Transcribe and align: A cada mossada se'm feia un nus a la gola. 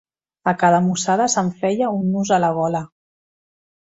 A 0.51 0.53
cada 0.61 0.79
mossada 0.85 1.27
se'm 1.33 1.51
feia 1.59 1.91
un 1.97 2.09
nus 2.15 2.33
a 2.37 2.41
la 2.45 2.51
gola. 2.61 2.83